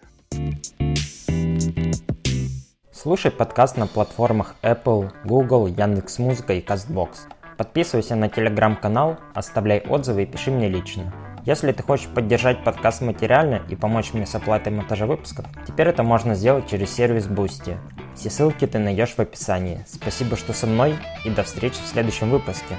Слушай 3.02 3.32
подкаст 3.32 3.78
на 3.78 3.88
платформах 3.88 4.56
Apple, 4.62 5.10
Google, 5.24 5.68
Яндекс.Музыка 5.68 6.52
и 6.52 6.62
CastBox. 6.62 7.30
Подписывайся 7.56 8.18
на 8.18 8.28
телеграм-канал, 8.28 9.16
оставляй 9.34 9.80
отзывы 9.80 10.24
и 10.24 10.26
пиши 10.26 10.52
мне 10.52 10.68
лично. 10.68 11.14
Если 11.46 11.72
ты 11.72 11.82
хочешь 11.82 12.10
поддержать 12.10 12.62
подкаст 12.66 13.00
материально 13.00 13.62
и 13.70 13.78
помочь 13.78 14.12
мне 14.12 14.26
с 14.26 14.36
оплатой 14.36 14.74
монтажа 14.74 15.06
выпусков, 15.06 15.46
теперь 15.66 15.88
это 15.88 16.04
можно 16.04 16.36
сделать 16.36 16.70
через 16.70 16.94
сервис 16.94 17.28
Boosty. 17.28 17.78
Все 18.16 18.30
ссылки 18.30 18.68
ты 18.68 18.80
найдешь 18.80 19.16
в 19.16 19.20
описании. 19.20 19.86
Спасибо, 19.88 20.36
что 20.36 20.52
со 20.52 20.68
мной 20.68 20.98
и 21.24 21.30
до 21.30 21.44
встречи 21.44 21.78
в 21.82 21.88
следующем 21.88 22.30
выпуске. 22.30 22.76